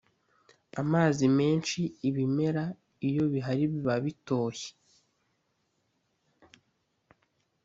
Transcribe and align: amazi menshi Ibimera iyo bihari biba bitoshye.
amazi 0.81 1.25
menshi 1.37 1.79
Ibimera 2.09 2.65
iyo 3.07 3.23
bihari 3.33 3.63
biba 3.71 3.95
bitoshye. 4.03 4.69